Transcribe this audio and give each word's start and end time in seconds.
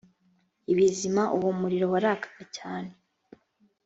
ibizima 0.71 1.23
uwo 1.37 1.49
muriro 1.59 1.85
warakaga 1.93 2.43
cyane 2.57 2.91